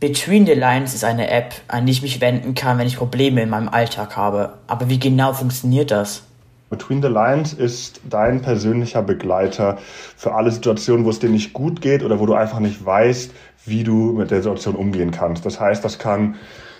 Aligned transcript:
Between 0.00 0.46
the 0.46 0.52
Lines 0.52 0.94
ist 0.94 1.02
eine 1.02 1.28
App, 1.28 1.54
an 1.66 1.86
die 1.86 1.92
ich 1.92 2.02
mich 2.02 2.20
wenden 2.20 2.54
kann, 2.54 2.78
wenn 2.78 2.86
ich 2.86 2.98
Probleme 2.98 3.42
in 3.42 3.50
meinem 3.50 3.68
Alltag 3.68 4.16
habe. 4.16 4.52
Aber 4.68 4.88
wie 4.88 5.00
genau 5.00 5.32
funktioniert 5.32 5.90
das? 5.90 6.22
Between 6.70 7.02
the 7.02 7.08
Lines 7.08 7.52
ist 7.52 8.00
dein 8.08 8.40
persönlicher 8.40 9.02
Begleiter 9.02 9.78
für 10.16 10.34
alle 10.34 10.52
Situationen, 10.52 11.04
wo 11.04 11.10
es 11.10 11.18
dir 11.18 11.30
nicht 11.30 11.52
gut 11.52 11.80
geht 11.80 12.04
oder 12.04 12.20
wo 12.20 12.26
du 12.26 12.34
einfach 12.34 12.60
nicht 12.60 12.84
weißt, 12.84 13.32
wie 13.66 13.82
du 13.82 14.12
mit 14.12 14.30
der 14.30 14.38
Situation 14.38 14.76
umgehen 14.76 15.10
kannst. 15.10 15.44
Das 15.44 15.58
heißt, 15.58 15.84
das 15.84 15.98
kann 15.98 16.36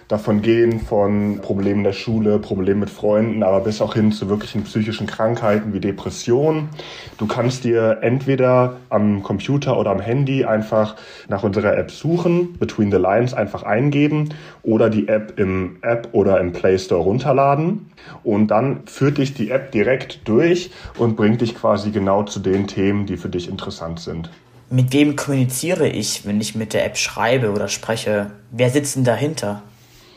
davon 0.08 0.40
gehen 0.40 0.80
von 0.80 1.40
Problemen 1.42 1.84
der 1.84 1.92
Schule, 1.92 2.38
Problemen 2.38 2.80
mit 2.80 2.90
Freunden, 2.90 3.42
aber 3.42 3.60
bis 3.60 3.82
auch 3.82 3.94
hin 3.94 4.10
zu 4.10 4.28
wirklichen 4.30 4.64
psychischen 4.64 5.06
Krankheiten 5.06 5.74
wie 5.74 5.80
Depressionen. 5.80 6.70
Du 7.18 7.26
kannst 7.26 7.64
dir 7.64 7.98
entweder 8.00 8.76
am 8.88 9.22
Computer 9.22 9.78
oder 9.78 9.90
am 9.90 10.00
Handy 10.00 10.46
einfach 10.46 10.96
nach 11.28 11.42
unserer 11.42 11.76
App 11.76 11.90
suchen, 11.90 12.58
Between 12.58 12.90
the 12.90 12.96
Lines 12.96 13.34
einfach 13.34 13.62
eingeben 13.62 14.30
oder 14.62 14.88
die 14.88 15.08
App 15.08 15.38
im 15.38 15.76
App 15.82 16.08
oder 16.12 16.40
im 16.40 16.52
Play 16.52 16.78
Store 16.78 17.02
runterladen 17.02 17.90
und 18.24 18.48
dann 18.48 18.86
führt 18.86 19.18
dich 19.18 19.34
die 19.34 19.50
App 19.50 19.72
direkt 19.72 20.26
durch 20.26 20.70
und 20.96 21.16
bringt 21.16 21.42
dich 21.42 21.54
quasi 21.54 21.90
genau 21.90 22.22
zu 22.22 22.40
den 22.40 22.66
Themen, 22.66 23.04
die 23.04 23.18
für 23.18 23.28
dich 23.28 23.48
interessant 23.48 24.00
sind. 24.00 24.30
Mit 24.70 24.92
wem 24.92 25.16
kommuniziere 25.16 25.88
ich, 25.88 26.26
wenn 26.26 26.40
ich 26.40 26.54
mit 26.54 26.74
der 26.74 26.84
App 26.84 26.96
schreibe 26.96 27.52
oder 27.52 27.68
spreche? 27.68 28.30
Wer 28.50 28.70
sitzt 28.70 28.96
denn 28.96 29.04
dahinter? 29.04 29.62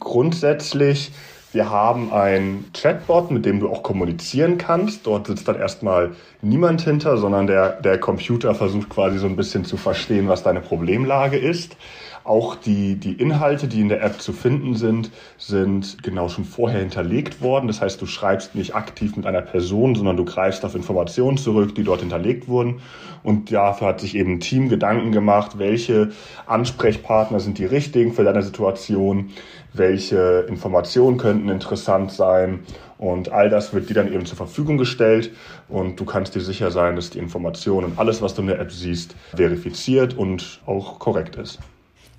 Grundsätzlich, 0.02 1.12
wir 1.52 1.70
haben 1.70 2.12
ein 2.12 2.66
Chatbot, 2.74 3.30
mit 3.30 3.46
dem 3.46 3.60
du 3.60 3.70
auch 3.70 3.84
kommunizieren 3.84 4.58
kannst. 4.58 5.06
Dort 5.06 5.28
sitzt 5.28 5.48
dann 5.48 5.58
erstmal 5.58 6.12
niemand 6.42 6.82
hinter, 6.82 7.18
sondern 7.18 7.46
der, 7.46 7.80
der 7.82 8.00
Computer 8.00 8.56
versucht 8.56 8.90
quasi 8.90 9.20
so 9.20 9.28
ein 9.28 9.36
bisschen 9.36 9.64
zu 9.64 9.78
verstehen, 9.78 10.28
was 10.28 10.42
deine 10.42 10.60
Problemlage 10.60 11.38
ist. 11.38 11.78
Auch 12.24 12.56
die, 12.56 12.96
die 12.96 13.14
Inhalte, 13.14 13.68
die 13.68 13.82
in 13.82 13.90
der 13.90 14.04
App 14.04 14.22
zu 14.22 14.32
finden 14.32 14.76
sind, 14.76 15.12
sind 15.38 16.04
genau 16.04 16.30
schon 16.30 16.46
vorher 16.46 16.80
hinterlegt 16.80 17.42
worden. 17.42 17.68
Das 17.68 17.82
heißt, 17.82 18.02
du 18.02 18.06
schreibst 18.06 18.54
nicht 18.54 18.76
aktiv 18.76 19.16
mit 19.16 19.26
einer 19.26 19.42
Person, 19.42 19.96
sondern 19.96 20.18
du 20.18 20.26
greifst 20.26 20.64
auf 20.64 20.76
Informationen 20.76 21.38
zurück, 21.38 21.74
die 21.74 21.84
dort 21.84 22.02
hinterlegt 22.02 22.48
wurden. 22.48 22.82
Und 23.24 23.52
dafür 23.52 23.88
hat 23.88 24.02
sich 24.02 24.16
eben 24.16 24.34
ein 24.34 24.40
Team 24.40 24.70
Gedanken 24.70 25.12
gemacht, 25.12 25.58
welche 25.58 26.12
Ansprechpartner 26.46 27.40
sind 27.40 27.58
die 27.58 27.66
richtigen 27.66 28.14
für 28.14 28.24
deine 28.24 28.44
Situation, 28.44 29.32
welche 29.74 30.46
Informationen 30.48 31.18
könnten 31.18 31.50
interessant 31.50 32.12
sein. 32.12 32.60
Und 32.98 33.32
all 33.32 33.50
das 33.50 33.74
wird 33.74 33.90
dir 33.90 33.96
dann 33.96 34.14
eben 34.14 34.26
zur 34.26 34.38
Verfügung 34.38 34.78
gestellt 34.78 35.32
und 35.70 36.00
du 36.00 36.06
kannst 36.06 36.36
dir 36.36 36.42
sicher 36.42 36.70
sein, 36.70 36.96
dass 36.96 37.10
die 37.10 37.20
Informationen 37.20 37.92
und 37.92 38.00
alles, 38.00 38.22
was 38.22 38.36
du 38.36 38.42
in 38.42 38.48
der 38.48 38.60
App 38.60 38.72
siehst, 38.72 39.16
verifiziert 39.36 40.16
und 40.16 40.62
auch 40.66 41.00
korrekt 41.00 41.36
ist. 41.36 41.60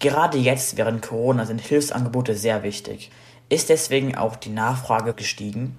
Gerade 0.00 0.38
jetzt 0.38 0.76
während 0.76 1.02
Corona 1.02 1.46
sind 1.46 1.60
Hilfsangebote 1.60 2.34
sehr 2.34 2.64
wichtig. 2.64 3.10
Ist 3.48 3.68
deswegen 3.68 4.16
auch 4.16 4.34
die 4.34 4.50
Nachfrage 4.50 5.14
gestiegen? 5.14 5.76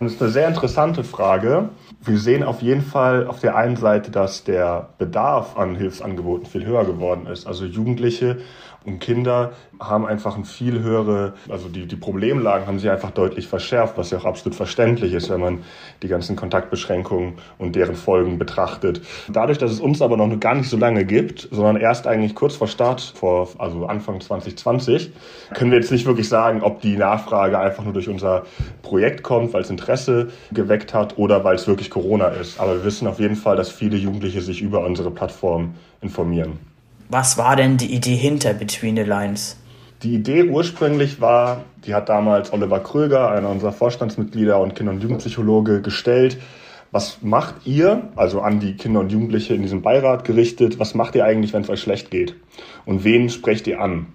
Das 0.00 0.12
ist 0.12 0.22
eine 0.22 0.30
sehr 0.30 0.46
interessante 0.46 1.02
Frage. 1.02 1.70
Wir 2.04 2.18
sehen 2.18 2.44
auf 2.44 2.62
jeden 2.62 2.82
Fall 2.82 3.26
auf 3.26 3.40
der 3.40 3.56
einen 3.56 3.74
Seite, 3.74 4.12
dass 4.12 4.44
der 4.44 4.90
Bedarf 4.96 5.56
an 5.56 5.74
Hilfsangeboten 5.74 6.46
viel 6.46 6.64
höher 6.64 6.84
geworden 6.84 7.26
ist. 7.26 7.48
Also 7.48 7.64
Jugendliche 7.64 8.38
und 8.84 9.00
Kinder 9.00 9.52
haben 9.80 10.06
einfach 10.06 10.36
ein 10.36 10.44
viel 10.44 10.82
höhere, 10.82 11.34
also 11.48 11.68
die, 11.68 11.86
die 11.86 11.96
Problemlagen 11.96 12.66
haben 12.66 12.78
sich 12.78 12.90
einfach 12.90 13.10
deutlich 13.10 13.48
verschärft, 13.48 13.98
was 13.98 14.10
ja 14.10 14.18
auch 14.18 14.24
absolut 14.24 14.54
verständlich 14.54 15.12
ist, 15.12 15.30
wenn 15.30 15.40
man 15.40 15.58
die 16.02 16.08
ganzen 16.08 16.36
Kontaktbeschränkungen 16.36 17.34
und 17.58 17.76
deren 17.76 17.96
Folgen 17.96 18.38
betrachtet. 18.38 19.02
Dadurch, 19.28 19.58
dass 19.58 19.72
es 19.72 19.80
uns 19.80 20.00
aber 20.00 20.16
noch 20.16 20.28
gar 20.40 20.54
nicht 20.54 20.70
so 20.70 20.76
lange 20.76 21.04
gibt, 21.04 21.48
sondern 21.50 21.76
erst 21.76 22.06
eigentlich 22.06 22.34
kurz 22.34 22.54
vor 22.54 22.68
Start, 22.68 23.00
vor, 23.00 23.48
also 23.58 23.86
Anfang 23.86 24.20
2020, 24.20 25.12
können 25.54 25.70
wir 25.70 25.78
jetzt 25.78 25.92
nicht 25.92 26.06
wirklich 26.06 26.28
sagen, 26.28 26.62
ob 26.62 26.80
die 26.80 26.96
Nachfrage 26.96 27.58
einfach 27.58 27.84
nur 27.84 27.92
durch 27.92 28.08
unser 28.08 28.44
Projekt 28.82 29.22
kommt, 29.22 29.52
weil 29.52 29.62
es 29.62 29.70
Interesse 29.70 29.87
geweckt 30.52 30.94
hat 30.94 31.18
oder 31.18 31.44
weil 31.44 31.56
es 31.56 31.66
wirklich 31.66 31.90
Corona 31.90 32.28
ist. 32.28 32.60
Aber 32.60 32.74
wir 32.74 32.84
wissen 32.84 33.06
auf 33.06 33.18
jeden 33.18 33.36
Fall, 33.36 33.56
dass 33.56 33.70
viele 33.70 33.96
Jugendliche 33.96 34.42
sich 34.42 34.60
über 34.60 34.84
unsere 34.84 35.10
Plattform 35.10 35.74
informieren. 36.00 36.58
Was 37.08 37.38
war 37.38 37.56
denn 37.56 37.78
die 37.78 37.94
Idee 37.94 38.16
hinter 38.16 38.52
Between 38.52 38.96
the 38.96 39.02
Lines? 39.02 39.56
Die 40.02 40.14
Idee 40.14 40.44
ursprünglich 40.44 41.20
war, 41.20 41.64
die 41.84 41.94
hat 41.94 42.08
damals 42.08 42.52
Oliver 42.52 42.80
Kröger, 42.80 43.30
einer 43.30 43.48
unserer 43.48 43.72
Vorstandsmitglieder 43.72 44.60
und 44.60 44.76
Kinder- 44.76 44.92
und 44.92 45.02
Jugendpsychologe, 45.02 45.80
gestellt. 45.80 46.38
Was 46.90 47.18
macht 47.22 47.66
ihr, 47.66 48.08
also 48.16 48.40
an 48.40 48.60
die 48.60 48.76
Kinder 48.76 49.00
und 49.00 49.12
Jugendliche 49.12 49.54
in 49.54 49.62
diesem 49.62 49.82
Beirat 49.82 50.24
gerichtet, 50.24 50.78
was 50.78 50.94
macht 50.94 51.14
ihr 51.14 51.24
eigentlich, 51.24 51.52
wenn 51.52 51.62
es 51.62 51.68
euch 51.68 51.80
schlecht 51.80 52.10
geht? 52.10 52.34
Und 52.86 53.04
wen 53.04 53.28
sprecht 53.28 53.66
ihr 53.66 53.80
an? 53.80 54.06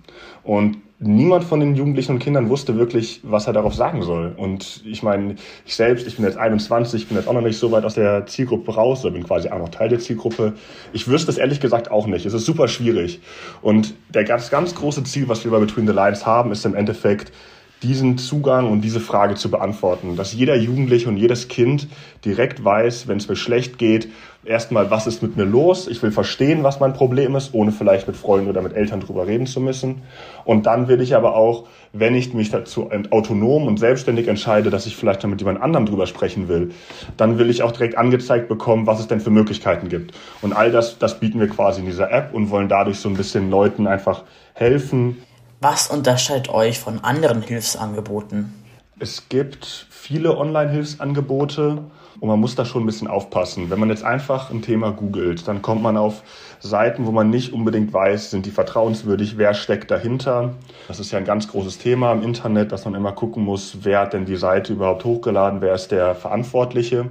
Und 0.44 0.78
niemand 1.00 1.44
von 1.44 1.60
den 1.60 1.76
Jugendlichen 1.76 2.14
und 2.14 2.20
Kindern 2.20 2.50
wusste 2.50 2.78
wirklich, 2.78 3.22
was 3.24 3.48
er 3.48 3.54
darauf 3.54 3.76
sagen 3.76 4.02
soll. 4.02 4.34
Und 4.36 4.84
ich 4.86 5.04
meine, 5.04 5.36
ich 5.66 5.76
selbst, 5.76 6.08
ich 6.08 6.16
bin 6.16 6.26
jetzt 6.26 6.38
21, 6.38 7.04
ich 7.04 7.08
bin 7.08 7.18
jetzt 7.18 7.28
auch 7.28 7.34
noch 7.34 7.42
nicht 7.42 7.58
so 7.58 7.72
weit 7.72 7.86
aus 7.86 7.96
der 7.96 8.26
Zielgruppe 8.26 8.74
raus, 8.74 9.04
oder 9.04 9.14
bin 9.14 9.24
quasi 9.24 9.50
auch 9.50 9.60
noch 9.60 9.70
Teil 9.70 9.90
der 9.90 10.00
Zielgruppe. 10.00 10.54
Ich 10.94 11.08
wüsste 11.08 11.32
es 11.32 11.38
ehrlich 11.38 11.60
gesagt 11.60 11.92
auch 11.92 12.08
nicht. 12.08 12.26
Es 12.26 12.34
ist 12.34 12.46
super 12.46 12.68
schwierig. 12.68 13.22
Und 13.62 13.94
der 14.14 14.24
ganz, 14.24 14.50
ganz 14.50 14.76
große 14.76 15.04
Ziel, 15.04 15.28
was 15.28 15.44
wir 15.44 15.52
bei 15.52 15.60
Between 15.60 15.88
the 15.88 15.94
Lines 15.94 16.26
haben, 16.26 16.52
ist 16.52 16.66
im 16.66 16.76
Endeffekt, 16.76 17.32
diesen 17.84 18.18
Zugang 18.18 18.72
und 18.72 18.82
diese 18.82 19.00
Frage 19.00 19.36
zu 19.36 19.52
beantworten. 19.52 20.16
Dass 20.16 20.34
jeder 20.34 20.56
Jugendliche 20.56 21.10
und 21.10 21.18
jedes 21.18 21.50
Kind 21.50 21.88
direkt 22.24 22.64
weiß, 22.64 23.08
wenn 23.08 23.18
es 23.18 23.28
mir 23.28 23.36
schlecht 23.36 23.78
geht, 23.78 24.10
erstmal, 24.46 24.90
was 24.90 25.08
ist 25.08 25.22
mit 25.22 25.38
mir 25.38 25.44
los? 25.44 25.88
Ich 25.88 26.02
will 26.02 26.12
verstehen, 26.12 26.64
was 26.64 26.80
mein 26.80 26.94
Problem 26.94 27.36
ist, 27.36 27.54
ohne 27.54 27.72
vielleicht 27.72 28.08
mit 28.08 28.16
Freunden 28.16 28.50
oder 28.50 28.62
mit 28.62 28.74
Eltern 28.74 29.02
drüber 29.02 29.28
reden 29.28 29.46
zu 29.46 29.60
müssen. 29.60 30.02
Und 30.46 30.66
dann 30.66 30.88
will 30.88 31.02
ich 31.02 31.16
aber 31.16 31.36
auch, 31.36 31.66
wenn 31.92 32.16
ich 32.16 32.34
mich 32.34 32.50
dazu 32.50 32.90
autonom 33.12 33.68
und 33.68 33.78
selbstständig 33.78 34.28
entscheide, 34.28 34.70
dass 34.70 34.86
ich 34.86 34.96
vielleicht 34.96 35.26
mit 35.26 35.40
jemand 35.40 35.62
anderem 35.62 35.86
drüber 35.86 36.08
sprechen 36.08 36.48
will, 36.48 36.72
dann 37.18 37.38
will 37.38 37.50
ich 37.50 37.64
auch 37.64 37.72
direkt 37.72 37.98
angezeigt 37.98 38.48
bekommen, 38.48 38.88
was 38.88 39.00
es 39.00 39.08
denn 39.08 39.20
für 39.20 39.30
Möglichkeiten 39.30 39.90
gibt. 39.90 40.14
Und 40.42 40.54
all 40.54 40.72
das, 40.72 40.98
das 40.98 41.20
bieten 41.20 41.40
wir 41.40 41.48
quasi 41.48 41.82
in 41.82 41.86
dieser 41.86 42.12
App 42.12 42.34
und 42.34 42.50
wollen 42.50 42.70
dadurch 42.70 42.98
so 42.98 43.10
ein 43.10 43.16
bisschen 43.16 43.50
Leuten 43.50 43.88
einfach 43.88 44.24
helfen, 44.54 45.18
was 45.64 45.88
unterscheidet 45.88 46.50
euch 46.50 46.80
von 46.80 47.04
anderen 47.06 47.42
Hilfsangeboten? 47.42 48.54
Es 49.00 49.30
gibt 49.30 49.88
viele 49.90 50.38
Online-Hilfsangebote 50.38 51.86
und 52.20 52.28
man 52.28 52.40
muss 52.40 52.56
da 52.56 52.66
schon 52.66 52.84
ein 52.84 52.86
bisschen 52.86 53.08
aufpassen. 53.08 53.70
Wenn 53.70 53.80
man 53.80 53.90
jetzt 53.90 54.04
einfach 54.04 54.52
ein 54.52 54.62
Thema 54.62 54.92
googelt, 54.92 55.48
dann 55.48 55.62
kommt 55.62 55.82
man 55.82 55.96
auf 55.96 56.22
Seiten, 56.60 57.06
wo 57.06 57.12
man 57.12 57.30
nicht 57.30 57.54
unbedingt 57.54 57.94
weiß, 57.94 58.30
sind 58.30 58.46
die 58.46 58.52
vertrauenswürdig, 58.52 59.38
wer 59.38 59.54
steckt 59.54 59.90
dahinter. 59.90 60.54
Das 60.90 61.00
ist 61.00 61.12
ja 61.12 61.18
ein 61.18 61.26
ganz 61.26 61.48
großes 61.48 61.78
Thema 61.78 62.12
im 62.12 62.24
Internet, 62.24 62.74
dass 62.74 62.84
man 62.84 62.94
immer 62.94 63.14
gucken 63.14 63.44
muss, 63.44 63.78
wer 63.84 64.02
hat 64.02 64.14
denn 64.14 64.26
die 64.26 64.36
Seite 64.36 64.74
überhaupt 64.74 65.06
hochgeladen, 65.06 65.62
wer 65.62 65.74
ist 65.74 65.92
der 65.92 66.14
Verantwortliche. 66.14 67.10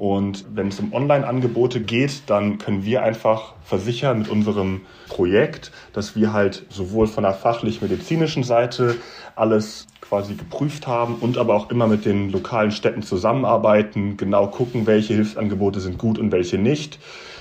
Und 0.00 0.46
wenn 0.54 0.68
es 0.68 0.80
um 0.80 0.94
Online-Angebote 0.94 1.82
geht, 1.82 2.22
dann 2.26 2.56
können 2.56 2.86
wir 2.86 3.02
einfach 3.02 3.52
versichern 3.62 4.20
mit 4.20 4.30
unserem 4.30 4.80
Projekt, 5.10 5.72
dass 5.92 6.16
wir 6.16 6.32
halt 6.32 6.64
sowohl 6.70 7.06
von 7.06 7.22
der 7.22 7.34
fachlich-medizinischen 7.34 8.42
Seite 8.42 8.96
alles 9.36 9.88
quasi 10.00 10.36
geprüft 10.36 10.86
haben 10.86 11.16
und 11.16 11.36
aber 11.36 11.54
auch 11.54 11.70
immer 11.70 11.86
mit 11.86 12.06
den 12.06 12.30
lokalen 12.30 12.70
Städten 12.70 13.02
zusammenarbeiten, 13.02 14.16
genau 14.16 14.46
gucken, 14.46 14.86
welche 14.86 15.12
Hilfsangebote 15.12 15.80
sind 15.80 15.98
gut 15.98 16.18
und 16.18 16.32
welche 16.32 16.56
nicht. 16.56 16.98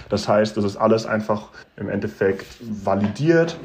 Das 0.09 0.27
heißt, 0.27 0.57
das 0.57 0.65
ist 0.65 0.75
alles 0.75 1.05
einfach 1.05 1.51
im 1.77 1.87
Endeffekt 1.87 2.45
validiert. 2.59 3.55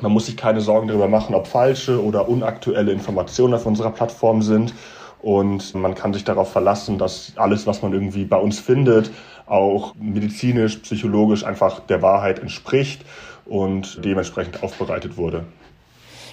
Man 0.00 0.10
muss 0.10 0.26
sich 0.26 0.36
keine 0.36 0.60
Sorgen 0.60 0.88
darüber 0.88 1.06
machen, 1.06 1.32
ob 1.36 1.46
falsche 1.46 2.02
oder 2.02 2.28
unaktuelle 2.28 2.90
Informationen 2.90 3.54
auf 3.54 3.66
unserer 3.66 3.92
Plattform 3.92 4.42
sind. 4.42 4.74
Und 5.20 5.74
man 5.74 5.94
kann 5.94 6.12
sich 6.12 6.24
darauf 6.24 6.52
verlassen, 6.52 6.98
dass 6.98 7.32
alles, 7.36 7.66
was 7.66 7.82
man 7.82 7.92
irgendwie 7.92 8.24
bei 8.24 8.36
uns 8.36 8.60
findet, 8.60 9.10
auch 9.46 9.94
medizinisch, 9.96 10.76
psychologisch 10.76 11.44
einfach 11.44 11.80
der 11.80 12.02
Wahrheit 12.02 12.38
entspricht 12.38 13.04
und 13.44 14.04
dementsprechend 14.04 14.62
aufbereitet 14.62 15.16
wurde. 15.16 15.44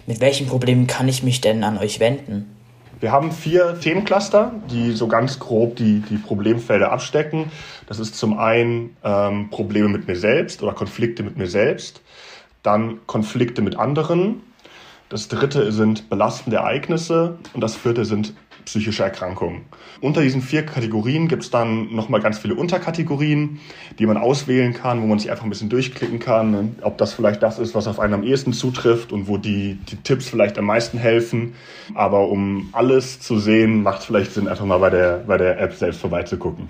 Mit 0.06 0.20
welchen 0.20 0.48
Problemen 0.48 0.88
kann 0.88 1.08
ich 1.08 1.24
mich 1.24 1.42
denn 1.42 1.64
an 1.64 1.78
euch 1.78 2.00
wenden? 2.00 2.56
Wir 3.00 3.12
haben 3.12 3.32
vier 3.32 3.80
Themencluster, 3.80 4.54
die 4.72 4.92
so 4.92 5.08
ganz 5.08 5.40
grob 5.40 5.76
die, 5.76 6.02
die 6.10 6.18
Problemfelder 6.18 6.92
abstecken. 6.92 7.52
Das 7.88 8.00
ist 8.00 8.16
zum 8.16 8.38
einen 8.38 8.96
ähm, 9.04 9.50
Probleme 9.50 9.90
mit 9.90 10.08
mir 10.08 10.16
selbst 10.16 10.64
oder 10.64 10.74
Konflikte 10.74 11.24
mit 11.24 11.38
mir 11.38 11.48
selbst, 11.48 12.02
dann 12.62 13.00
Konflikte 13.06 13.62
mit 13.62 13.76
anderen, 13.76 14.42
das 15.14 15.28
dritte 15.28 15.72
sind 15.72 16.10
belastende 16.10 16.58
Ereignisse 16.58 17.38
und 17.54 17.62
das 17.62 17.76
vierte 17.76 18.04
sind 18.04 18.34
psychische 18.66 19.04
Erkrankungen. 19.04 19.62
Unter 20.02 20.22
diesen 20.22 20.42
vier 20.42 20.66
Kategorien 20.66 21.28
gibt 21.28 21.44
es 21.44 21.50
dann 21.50 21.94
nochmal 21.94 22.22
ganz 22.22 22.38
viele 22.38 22.56
Unterkategorien, 22.56 23.60
die 24.00 24.06
man 24.06 24.18
auswählen 24.18 24.74
kann, 24.74 25.02
wo 25.02 25.08
man 25.08 25.20
sich 25.20 25.32
einfach 25.32 25.44
ein 25.44 25.50
bisschen 25.50 25.70
durchklicken 25.70 26.20
kann, 26.20 26.76
ob 26.82 26.98
das 26.98 27.14
vielleicht 27.14 27.44
das 27.44 27.60
ist, 27.60 27.76
was 27.76 27.88
auf 27.88 28.00
einen 28.00 28.14
am 28.14 28.24
ehesten 28.24 28.54
zutrifft 28.54 29.12
und 29.12 29.28
wo 29.28 29.38
die, 29.38 29.76
die 29.90 29.98
Tipps 29.98 30.28
vielleicht 30.28 30.58
am 30.58 30.66
meisten 30.66 30.98
helfen. 30.98 31.54
Aber 31.94 32.28
um 32.28 32.70
alles 32.74 33.20
zu 33.20 33.40
sehen, 33.40 33.84
macht 33.84 34.00
es 34.00 34.06
vielleicht 34.06 34.34
Sinn, 34.34 34.48
einfach 34.48 34.66
mal 34.66 34.80
bei 34.80 34.90
der, 34.90 35.24
bei 35.28 35.38
der 35.38 35.60
App 35.60 35.74
selbst 35.74 36.02
vorbeizugucken. 36.02 36.68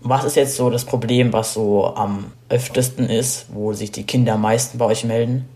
Was 0.00 0.24
ist 0.24 0.36
jetzt 0.36 0.56
so 0.56 0.70
das 0.70 0.84
Problem, 0.84 1.32
was 1.32 1.54
so 1.54 1.94
am 1.94 2.26
öftesten 2.48 3.08
ist, 3.10 3.46
wo 3.52 3.72
sich 3.72 3.90
die 3.90 4.04
Kinder 4.04 4.34
am 4.34 4.42
meisten 4.42 4.78
bei 4.78 4.84
euch 4.84 5.04
melden? 5.04 5.46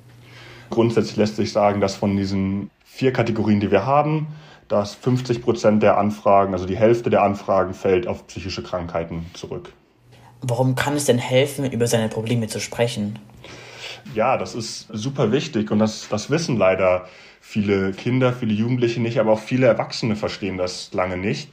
Grundsätzlich 0.73 1.19
lässt 1.19 1.37
sich 1.37 1.53
sagen, 1.53 1.83
dass 1.83 1.97
von 1.97 2.17
diesen 2.17 2.71
vier 2.83 3.13
Kategorien, 3.13 3.61
die 3.61 3.71
wir 3.71 3.85
haben, 3.85 4.29
dass 4.69 4.95
50 4.95 5.43
Prozent 5.43 5.83
der 5.83 5.99
Anfragen, 5.99 6.55
also 6.55 6.65
die 6.65 6.79
Hälfte 6.79 7.11
der 7.11 7.23
Anfragen, 7.23 7.75
fällt 7.75 8.07
auf 8.07 8.27
psychische 8.27 8.63
Krankheiten 8.63 9.27
zurück. 9.35 9.75
Warum 10.41 10.75
kann 10.75 10.97
es 10.97 11.05
denn 11.05 11.19
helfen, 11.19 11.71
über 11.71 11.87
seine 11.87 12.09
Probleme 12.09 12.49
zu 12.49 12.59
sprechen? 12.59 13.19
Ja, 14.15 14.39
das 14.39 14.55
ist 14.55 14.89
super 14.91 15.31
wichtig 15.31 15.71
und 15.71 15.79
das, 15.79 16.09
das 16.09 16.31
wissen 16.31 16.57
leider 16.57 17.07
viele 17.43 17.93
Kinder, 17.93 18.33
viele 18.33 18.55
Jugendliche 18.55 18.99
nicht, 18.99 19.21
aber 19.21 19.33
auch 19.33 19.41
viele 19.41 19.67
Erwachsene 19.67 20.17
verstehen 20.17 20.57
das 20.57 20.95
lange 20.95 21.19
nicht. 21.19 21.51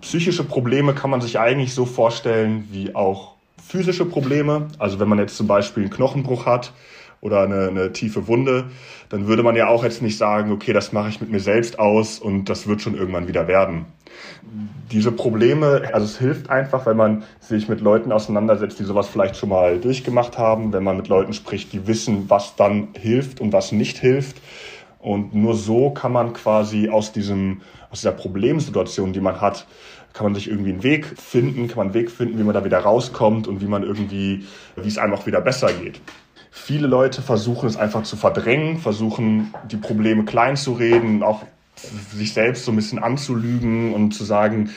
Psychische 0.00 0.44
Probleme 0.44 0.94
kann 0.94 1.10
man 1.10 1.20
sich 1.20 1.38
eigentlich 1.38 1.74
so 1.74 1.84
vorstellen 1.84 2.68
wie 2.70 2.94
auch 2.94 3.34
physische 3.62 4.06
Probleme. 4.06 4.68
Also 4.78 4.98
wenn 4.98 5.08
man 5.08 5.18
jetzt 5.18 5.36
zum 5.36 5.46
Beispiel 5.46 5.82
einen 5.82 5.92
Knochenbruch 5.92 6.46
hat 6.46 6.72
oder 7.22 7.42
eine, 7.42 7.68
eine 7.68 7.92
tiefe 7.92 8.26
Wunde, 8.26 8.64
dann 9.08 9.26
würde 9.28 9.42
man 9.42 9.56
ja 9.56 9.68
auch 9.68 9.84
jetzt 9.84 10.02
nicht 10.02 10.18
sagen, 10.18 10.52
okay, 10.52 10.72
das 10.72 10.92
mache 10.92 11.08
ich 11.08 11.20
mit 11.20 11.30
mir 11.30 11.40
selbst 11.40 11.78
aus 11.78 12.18
und 12.18 12.46
das 12.46 12.66
wird 12.66 12.82
schon 12.82 12.96
irgendwann 12.96 13.28
wieder 13.28 13.46
werden. 13.46 13.86
Diese 14.90 15.12
Probleme, 15.12 15.88
also 15.92 16.04
es 16.04 16.18
hilft 16.18 16.50
einfach, 16.50 16.84
wenn 16.84 16.96
man 16.96 17.22
sich 17.40 17.68
mit 17.68 17.80
Leuten 17.80 18.12
auseinandersetzt, 18.12 18.78
die 18.78 18.84
sowas 18.84 19.08
vielleicht 19.08 19.36
schon 19.36 19.48
mal 19.48 19.78
durchgemacht 19.78 20.36
haben, 20.36 20.72
wenn 20.72 20.82
man 20.82 20.96
mit 20.96 21.08
Leuten 21.08 21.32
spricht, 21.32 21.72
die 21.72 21.86
wissen, 21.86 22.28
was 22.28 22.56
dann 22.56 22.88
hilft 22.98 23.40
und 23.40 23.52
was 23.52 23.72
nicht 23.72 23.98
hilft. 23.98 24.38
Und 24.98 25.34
nur 25.34 25.54
so 25.54 25.90
kann 25.90 26.12
man 26.12 26.32
quasi 26.32 26.88
aus 26.88 27.12
diesem, 27.12 27.62
aus 27.90 28.00
dieser 28.00 28.12
Problemsituation, 28.12 29.12
die 29.12 29.20
man 29.20 29.40
hat, 29.40 29.66
kann 30.12 30.26
man 30.26 30.34
sich 30.34 30.48
irgendwie 30.48 30.72
einen 30.72 30.82
Weg 30.82 31.06
finden, 31.18 31.68
kann 31.68 31.78
man 31.78 31.86
einen 31.86 31.94
Weg 31.94 32.10
finden, 32.10 32.38
wie 32.38 32.42
man 32.42 32.54
da 32.54 32.64
wieder 32.64 32.80
rauskommt 32.80 33.48
und 33.48 33.60
wie 33.60 33.66
man 33.66 33.82
irgendwie, 33.82 34.44
wie 34.76 34.88
es 34.88 34.98
einem 34.98 35.14
auch 35.14 35.26
wieder 35.26 35.40
besser 35.40 35.72
geht. 35.72 36.00
Viele 36.54 36.86
Leute 36.86 37.22
versuchen 37.22 37.66
es 37.66 37.78
einfach 37.78 38.02
zu 38.02 38.14
verdrängen, 38.14 38.76
versuchen 38.76 39.54
die 39.70 39.78
Probleme 39.78 40.26
klein 40.26 40.54
zu 40.54 40.74
reden, 40.74 41.22
auch 41.22 41.40
sich 42.14 42.32
selbst 42.32 42.64
so 42.64 42.72
ein 42.72 42.76
bisschen 42.76 42.98
anzulügen 42.98 43.92
und 43.94 44.12
zu 44.12 44.24
sagen, 44.24 44.70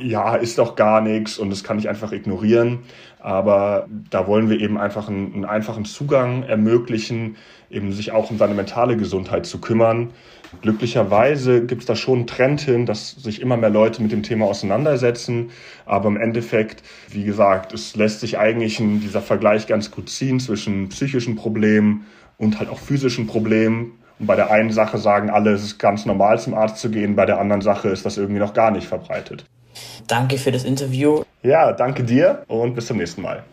ja, 0.00 0.34
ist 0.34 0.58
doch 0.58 0.74
gar 0.74 1.00
nichts 1.00 1.38
und 1.38 1.50
das 1.50 1.62
kann 1.62 1.78
ich 1.78 1.88
einfach 1.88 2.12
ignorieren. 2.12 2.80
Aber 3.20 3.88
da 4.10 4.26
wollen 4.26 4.50
wir 4.50 4.60
eben 4.60 4.78
einfach 4.78 5.08
einen, 5.08 5.34
einen 5.34 5.44
einfachen 5.44 5.84
Zugang 5.84 6.42
ermöglichen, 6.42 7.36
eben 7.70 7.92
sich 7.92 8.12
auch 8.12 8.30
um 8.30 8.38
seine 8.38 8.54
mentale 8.54 8.96
Gesundheit 8.96 9.46
zu 9.46 9.60
kümmern 9.60 10.10
Glücklicherweise 10.62 11.66
gibt 11.66 11.82
es 11.82 11.86
da 11.86 11.94
schon 11.94 12.20
einen 12.20 12.26
Trend 12.26 12.62
hin, 12.62 12.86
dass 12.86 13.10
sich 13.10 13.42
immer 13.42 13.58
mehr 13.58 13.68
Leute 13.68 14.02
mit 14.02 14.12
dem 14.12 14.22
Thema 14.22 14.46
auseinandersetzen. 14.46 15.50
Aber 15.84 16.08
im 16.08 16.16
Endeffekt, 16.16 16.82
wie 17.10 17.24
gesagt, 17.24 17.74
es 17.74 17.96
lässt 17.96 18.20
sich 18.20 18.38
eigentlich 18.38 18.80
in 18.80 19.00
dieser 19.00 19.20
Vergleich 19.20 19.66
ganz 19.66 19.90
gut 19.90 20.08
ziehen 20.08 20.40
zwischen 20.40 20.88
psychischen 20.88 21.36
Problemen 21.36 22.06
und 22.38 22.58
halt 22.58 22.70
auch 22.70 22.78
physischen 22.78 23.26
Problemen. 23.26 23.98
Und 24.18 24.26
bei 24.26 24.36
der 24.36 24.50
einen 24.50 24.70
Sache 24.70 24.98
sagen 24.98 25.30
alle, 25.30 25.52
es 25.52 25.62
ist 25.62 25.78
ganz 25.78 26.06
normal 26.06 26.38
zum 26.38 26.54
Arzt 26.54 26.78
zu 26.78 26.90
gehen, 26.90 27.16
bei 27.16 27.26
der 27.26 27.38
anderen 27.38 27.62
Sache 27.62 27.88
ist 27.88 28.04
das 28.04 28.16
irgendwie 28.16 28.40
noch 28.40 28.54
gar 28.54 28.70
nicht 28.70 28.86
verbreitet. 28.86 29.44
Danke 30.06 30.38
für 30.38 30.50
das 30.50 30.64
Interview. 30.64 31.22
Ja, 31.42 31.72
danke 31.72 32.02
dir 32.02 32.42
und 32.48 32.74
bis 32.74 32.86
zum 32.86 32.96
nächsten 32.96 33.22
Mal. 33.22 33.44